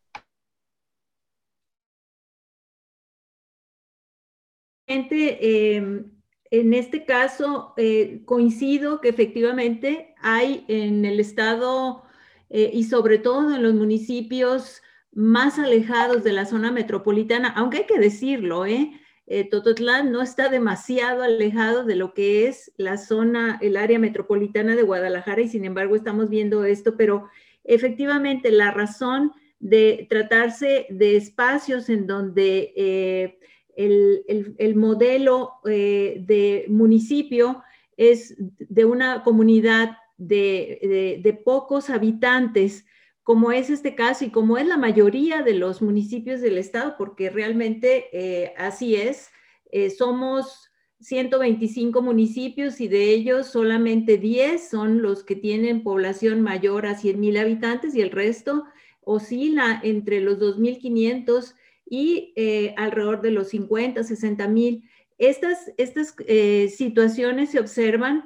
[4.87, 6.03] Eh,
[6.51, 12.03] en este caso, eh, coincido que efectivamente hay en el estado
[12.49, 14.83] eh, y sobre todo en los municipios
[15.13, 18.93] más alejados de la zona metropolitana, aunque hay que decirlo, ¿eh?
[19.27, 24.75] eh Tototlán no está demasiado alejado de lo que es la zona, el área metropolitana
[24.75, 27.29] de Guadalajara y sin embargo estamos viendo esto, pero
[27.63, 33.39] efectivamente la razón de tratarse de espacios en donde
[33.87, 37.63] el, modelo eh, de municipio
[37.97, 42.85] es de una comunidad de, pocos habitantes,
[43.23, 47.31] como es este caso y como es la mayoría de los municipios del estado, porque
[47.31, 49.31] realmente eh, así es.
[49.73, 50.71] Eh, somos
[51.01, 57.19] 125 municipios y de ellos solamente 10 son los que tienen población mayor a 100
[57.21, 58.65] mil habitantes y el resto
[59.03, 61.55] oscila entre los 2.500
[61.91, 64.89] y eh, alrededor de los 50, 60 mil.
[65.19, 68.25] Estas, estas eh, situaciones se observan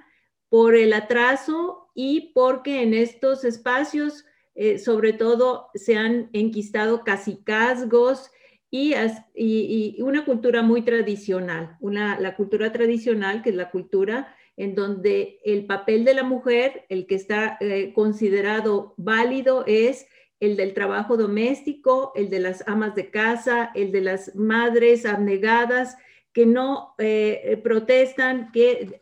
[0.48, 8.30] por el atraso y porque en estos espacios, eh, sobre todo, se han enquistado casicazgos
[8.70, 8.94] y,
[9.34, 14.74] y, y, una cultura muy tradicional, una, la cultura tradicional, que es la cultura en
[14.74, 20.06] donde el papel de la mujer, el que está eh, considerado válido, es
[20.40, 25.96] el del trabajo doméstico, el de las amas de casa, el de las madres abnegadas
[26.32, 29.00] que no eh, protestan, que,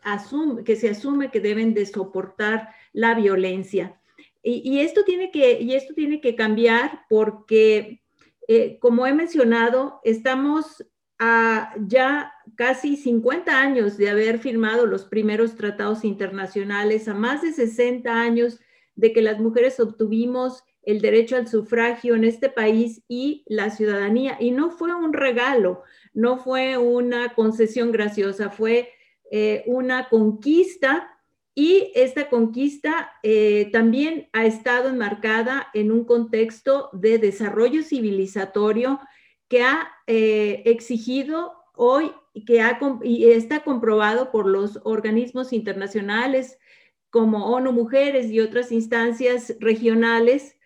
[0.65, 3.99] que se asume que deben de soportar la violencia.
[4.45, 8.03] Y, esto, tiene que, y esto tiene que cambiar porque,
[8.49, 10.85] eh, como he mencionado, estamos
[11.87, 18.11] ya casi 50 años de haber firmado los primeros tratados internacionales, a más de 60
[18.11, 18.59] años
[18.95, 24.37] de que las mujeres obtuvimos el derecho al sufragio en este país y la ciudadanía.
[24.39, 28.89] Y no fue un regalo, no fue una concesión graciosa, fue
[29.31, 31.09] eh, una conquista
[31.55, 38.99] y esta conquista eh, también ha estado enmarcada en un contexto de desarrollo civilizatorio
[39.47, 42.11] que ha eh, exigido hoy
[42.47, 46.57] que ha, y está comprobado por los organismos internacionales
[47.11, 50.57] como ONU Mujeres y otras instancias regionales,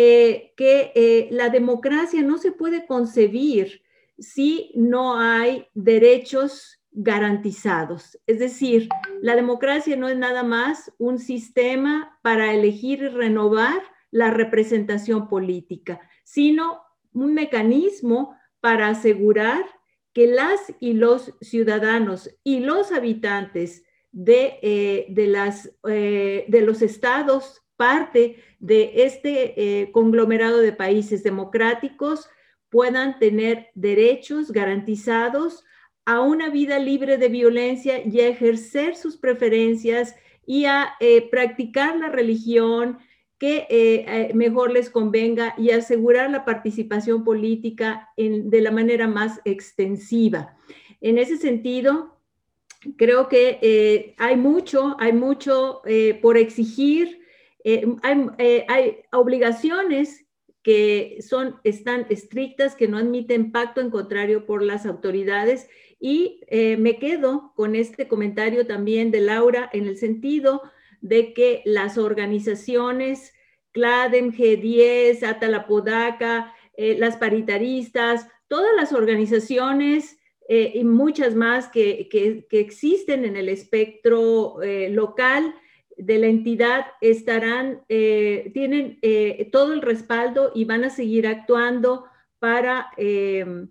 [0.00, 3.82] eh, que eh, la democracia no se puede concebir
[4.16, 8.16] si no hay derechos garantizados.
[8.28, 8.88] Es decir,
[9.22, 13.82] la democracia no es nada más un sistema para elegir y renovar
[14.12, 16.80] la representación política, sino
[17.12, 19.64] un mecanismo para asegurar
[20.12, 23.82] que las y los ciudadanos y los habitantes
[24.12, 25.06] de, eh,
[26.48, 32.28] de, los estados parte de este eh, conglomerado de países democráticos
[32.68, 35.64] puedan tener derechos garantizados
[36.04, 41.96] a una vida libre de violencia y a ejercer sus preferencias y a eh, practicar
[41.96, 42.98] la religión
[43.38, 50.56] que eh, mejor les convenga y asegurar la participación política de la manera más extensiva.
[51.00, 52.18] En ese sentido,
[52.96, 55.82] creo que hay mucho, hay mucho
[56.20, 57.17] por exigir
[57.64, 57.86] eh,
[58.38, 60.26] eh, hay, obligaciones
[60.62, 65.68] que son, están estrictas, que no admiten pacto en contrario por las autoridades.
[66.00, 70.62] Y eh, me quedo con este comentario también de Laura en el sentido
[71.00, 73.32] de que las organizaciones,
[73.72, 80.16] CLADEM, G10, Atalapodaca, las paritaristas, todas las organizaciones
[80.48, 84.58] y muchas más que, que, existen en el espectro
[84.90, 85.54] local,
[85.98, 92.04] de la entidad estarán, eh, tienen eh, todo el respaldo y van a seguir actuando
[92.38, 93.66] para, eh,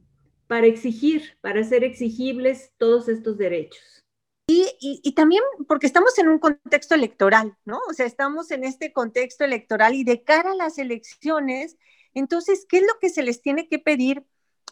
[0.46, 4.04] para exigir, para hacer exigibles todos estos derechos.
[4.50, 7.80] Y, y, también porque estamos en un contexto electoral, ¿no?
[7.90, 11.78] O sea, estamos en este contexto electoral y de cara a las elecciones,
[12.14, 14.24] entonces, ¿qué es lo que se les tiene que pedir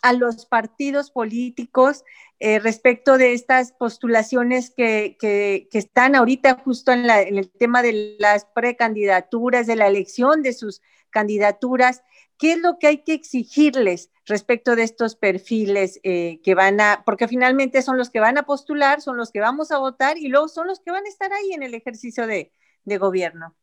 [0.05, 2.03] a los partidos políticos
[2.39, 8.15] eh, respecto de estas postulaciones que, que, están ahorita justo en, en, el tema de
[8.19, 12.03] las precandidaturas, de la elección de sus candidaturas.
[12.37, 17.01] ¿Qué es lo que hay que exigirles respecto de estos perfiles eh, que van a,
[17.03, 20.27] porque finalmente son los que van a postular, son los que vamos a votar y
[20.27, 22.51] luego son los que van a estar ahí en el ejercicio de,
[22.83, 23.55] de gobierno?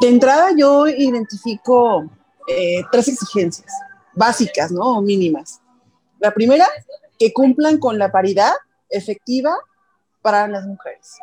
[0.00, 2.08] De entrada yo identifico
[2.46, 3.72] eh, tres exigencias
[4.18, 4.98] básicas, ¿no?
[4.98, 5.60] O mínimas.
[6.20, 6.66] La primera,
[7.18, 8.52] que cumplan con la paridad
[8.90, 9.54] efectiva
[10.20, 11.16] para las mujeres,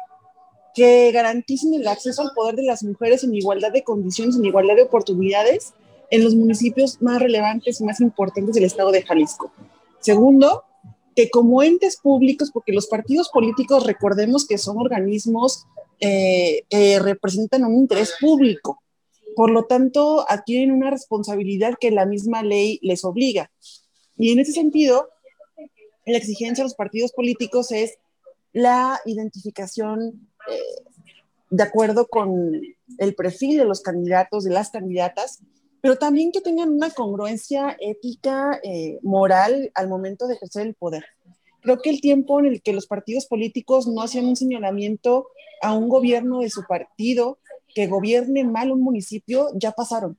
[0.74, 4.76] que garanticen el acceso al poder de las mujeres en igualdad de condiciones, en igualdad
[4.76, 5.74] de oportunidades
[6.12, 9.52] en los municipios más relevantes y más importantes del estado de Jalisco.
[10.00, 10.64] Segundo,
[11.16, 15.66] que como entes públicos, porque los partidos políticos recordemos que son organismos
[16.00, 18.82] eh, que representan un interés público,
[19.36, 23.52] por lo tanto, adquieren una responsabilidad que la misma ley les obliga.
[24.18, 25.10] Y en ese sentido,
[26.06, 27.98] la exigencia de los partidos políticos es
[28.54, 30.86] la identificación eh,
[31.50, 32.62] de acuerdo con
[32.98, 35.42] el perfil de los candidatos, de las candidatas,
[35.82, 41.06] pero también que tengan una congruencia ética, eh, moral al momento de ejercer el poder.
[41.62, 45.28] Creo que el tiempo en el que los partidos políticos no hacían un señalamiento
[45.62, 47.40] a un gobierno de su partido
[47.76, 50.18] que gobierne mal un municipio ya pasaron.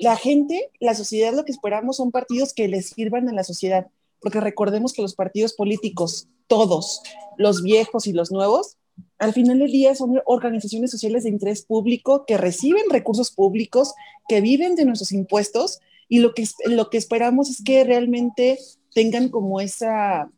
[0.00, 3.86] La gente, la sociedad, lo que esperamos son partidos que les sirvan a la sociedad,
[4.20, 7.02] porque recordemos que los partidos políticos, todos,
[7.36, 8.78] los viejos y los nuevos,
[9.18, 13.94] al final del día son organizaciones sociales de interés público que reciben recursos públicos,
[14.28, 18.58] que viven de nuestros impuestos y lo que, lo que esperamos es que realmente
[18.94, 20.30] tengan como esa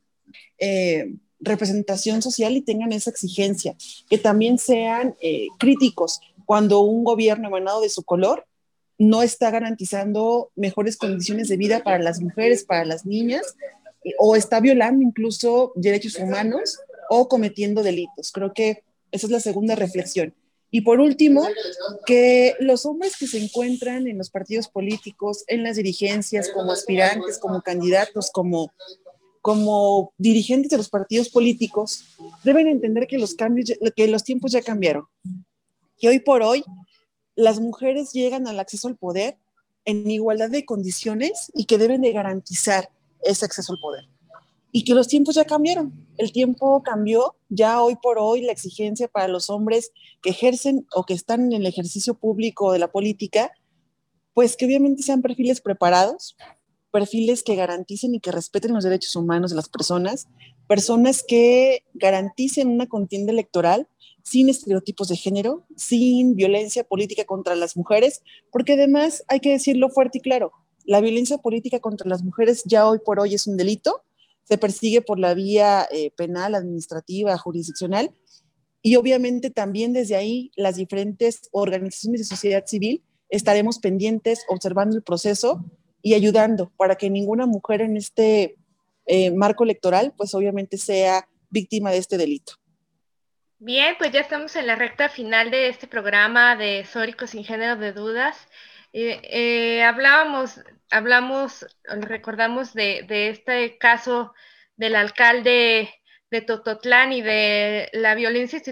[0.58, 3.76] eh, representación social y tengan esa exigencia,
[4.08, 6.20] que también sean eh, críticos
[6.50, 8.44] cuando un gobierno emanado de su color
[8.98, 13.54] no está garantizando mejores condiciones de vida para las mujeres, para las niñas,
[14.18, 18.32] o está violando incluso derechos humanos o cometiendo delitos.
[18.32, 18.82] Creo que
[19.12, 20.34] esa es la segunda reflexión.
[20.72, 21.46] Y por último,
[22.04, 27.38] que los hombres que se encuentran en los partidos políticos, en las dirigencias, como aspirantes,
[27.38, 28.72] como candidatos, como,
[29.40, 32.06] como dirigentes de los partidos políticos,
[32.42, 35.04] deben entender que los, cambios, que los tiempos ya cambiaron.
[36.00, 36.64] Que hoy por hoy
[37.36, 39.38] las mujeres llegan al acceso al poder
[39.84, 42.90] en igualdad de condiciones y que deben de garantizar
[43.22, 44.08] ese acceso al poder
[44.72, 45.92] y que los tiempos ya cambiaron.
[46.16, 49.92] El tiempo cambió, ya hoy por hoy la exigencia para los hombres
[50.22, 53.52] que ejercen o que están en el ejercicio público de la política,
[54.34, 56.36] pues que obviamente sean perfiles preparados,
[56.92, 60.28] perfiles que garanticen y que respeten los derechos humanos de las personas,
[60.68, 63.88] personas que garanticen una contienda electoral
[64.22, 69.90] sin estereotipos de género, sin violencia política contra las mujeres, porque además hay que decirlo
[69.90, 70.52] fuerte y claro,
[70.84, 74.02] la violencia política contra las mujeres ya hoy por hoy es un delito
[74.50, 78.12] se persigue por la vía eh, penal, administrativa, jurisdiccional,
[78.82, 85.04] y obviamente también desde ahí las diferentes organizaciones de sociedad civil estaremos pendientes, observando el
[85.04, 85.64] proceso
[86.02, 88.56] y ayudando para que ninguna mujer en este
[89.06, 92.54] eh, marco electoral, pues obviamente sea víctima de este delito.
[93.62, 97.76] Bien, pues ya estamos en la recta final de este programa de Sóricos sin género
[97.76, 98.48] de dudas.
[98.94, 104.32] Eh, hablábamos hablamos, recordamos de, este caso
[104.76, 105.90] del alcalde
[106.30, 108.62] de Tototlán y de la violencia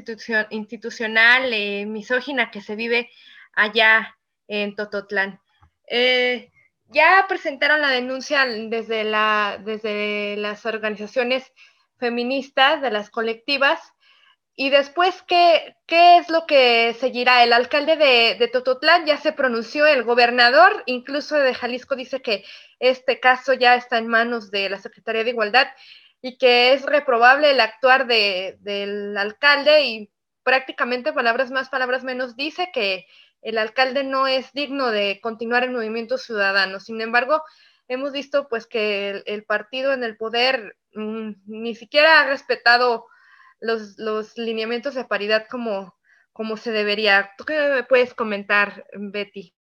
[0.51, 3.11] institucional eh, misógina que se vive
[3.53, 4.16] allá
[4.47, 5.39] en Tototlán.
[5.86, 6.51] Eh,
[6.86, 11.53] ya presentaron la denuncia desde, la, desde las organizaciones
[11.99, 13.93] feministas, de las colectivas,
[14.61, 17.45] y después, ¿qué, ¿qué, es lo que seguirá?
[17.45, 22.45] El alcalde de, Tototlán ya se pronunció, el gobernador incluso de Jalisco dice que
[22.81, 25.69] este caso ya está en manos de la Secretaría de Igualdad
[26.21, 30.11] y que es reprobable el actuar de, del alcalde y
[30.43, 33.07] prácticamente palabras más, palabras menos dice que
[33.43, 36.81] el alcalde no es digno de continuar el movimiento ciudadano.
[36.81, 37.45] Sin embargo,
[37.87, 43.07] hemos visto pues que el, partido en el poder mmm, ni siquiera ha respetado
[43.61, 45.95] los, los lineamientos de paridad como,
[46.33, 47.31] como se debería.
[47.37, 49.55] ¿Tú qué puedes comentar, Betty?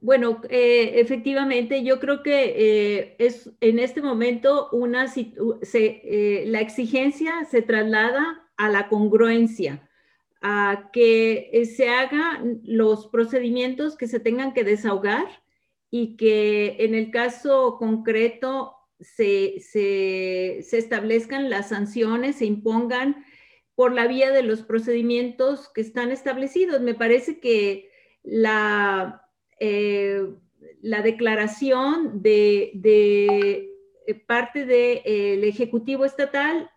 [0.00, 5.32] Bueno, eh, efectivamente, yo creo que eh, es en este momento una se,
[5.74, 9.88] eh, la exigencia se traslada a la congruencia,
[10.40, 15.26] a que se hagan los procedimientos que se tengan que desahogar
[15.90, 23.24] y que en el caso concreto se, establezcan las sanciones, se impongan
[23.74, 26.80] por la vía de los procedimientos que están establecidos.
[26.80, 27.90] Me parece que
[28.22, 29.22] la,
[29.60, 30.26] eh,
[30.82, 33.68] la declaración de,
[34.26, 36.70] parte del Ejecutivo Estatal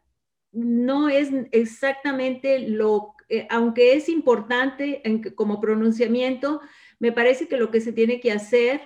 [0.51, 5.01] no es exactamente lo, eh, aunque es importante
[5.35, 6.61] como pronunciamiento,
[6.99, 8.81] me parece que lo que se tiene que hacer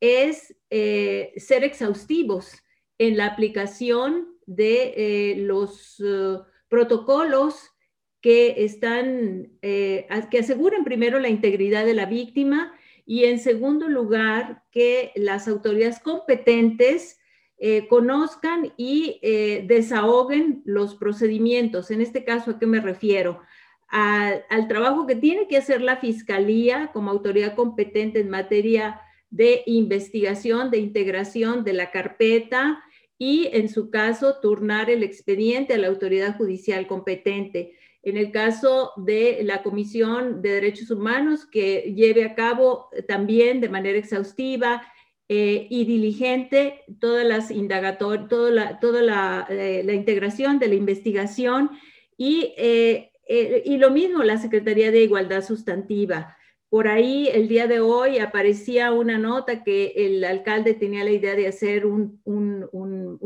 [0.00, 2.62] es eh, ser exhaustivos
[3.00, 6.36] en la aplicación de eh, los eh,
[6.68, 7.70] protocolos
[8.20, 12.74] que están, eh, que aseguren primero la integridad de la víctima
[13.06, 17.16] y en segundo lugar que las autoridades competentes
[17.90, 19.20] conozcan y
[19.66, 21.90] desahoguen los procedimientos.
[21.90, 23.42] En este caso, ¿a qué me refiero?
[23.90, 30.70] al trabajo que tiene que hacer la Fiscalía como autoridad competente en materia de investigación,
[30.70, 32.82] de integración de la carpeta,
[33.22, 37.76] y, en su caso, turnar el expediente a la autoridad judicial competente.
[38.02, 43.68] En el caso de la Comisión de Derechos Humanos, que lleve a cabo también de
[43.68, 44.82] manera exhaustiva
[45.28, 47.46] eh, y diligente toda, la,
[48.78, 51.72] toda la, eh, la, integración de la investigación
[52.16, 53.12] y, eh,
[53.66, 56.38] y lo mismo la Secretaría de Igualdad Sustantiva.
[56.70, 61.34] Por ahí el día de hoy aparecía una nota que el alcalde tenía la idea
[61.34, 62.20] de hacer un,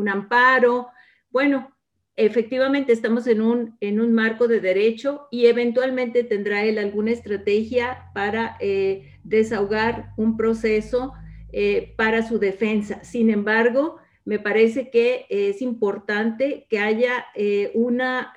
[0.08, 0.88] amparo.
[1.28, 1.70] Bueno,
[2.16, 8.10] efectivamente estamos en un, en un marco de derecho y eventualmente tendrá él alguna estrategia
[8.14, 11.12] para eh, desahogar un proceso
[11.52, 13.04] eh, para su defensa.
[13.04, 18.32] Sin embargo, me parece que es importante que haya eh, una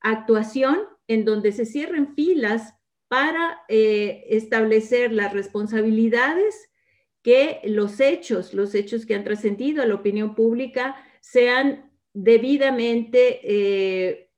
[0.00, 2.74] actuación en donde se cierren filas
[3.08, 6.70] para eh, establecer las responsabilidades
[7.22, 14.30] que los hechos, los hechos que han trascendido a la opinión pública sean debidamente eh,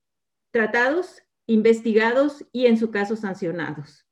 [0.51, 4.07] tratados, investigados y en su caso sancionados.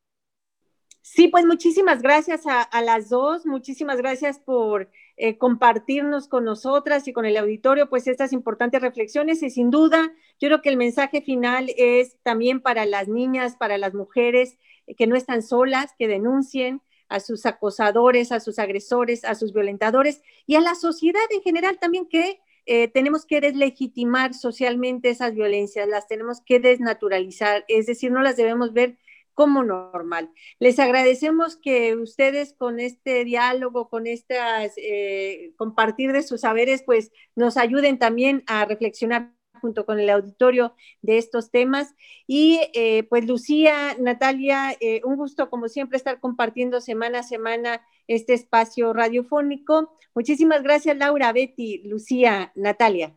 [1.06, 7.12] Sí, pues muchísimas gracias a, las dos, muchísimas gracias por eh, compartirnos con nosotras y
[7.12, 9.42] con el auditorio, pues estas importantes reflexiones.
[9.42, 13.78] Y sin duda yo creo que el mensaje final es también para las niñas, para
[13.78, 19.24] las mujeres eh, que no están solas, que denuncien a sus acosadores, a sus agresores,
[19.24, 24.32] a sus violentadores y a la sociedad en general también que eh, tenemos que deslegitimar
[24.32, 28.96] socialmente esas violencias, las tenemos que desnaturalizar, es decir, no las debemos ver
[29.34, 30.30] como normal.
[30.58, 37.12] Les agradecemos que ustedes con este diálogo, con estas eh, compartir de sus saberes, pues
[37.34, 41.94] nos ayuden también a reflexionar junto con el auditorio de estos temas.
[42.26, 47.82] Y eh, pues Lucía, Natalia, eh, un gusto como siempre estar compartiendo semana a semana
[48.06, 49.96] este espacio radiofónico.
[50.14, 53.16] Muchísimas gracias Laura, Betty, Lucía, Natalia.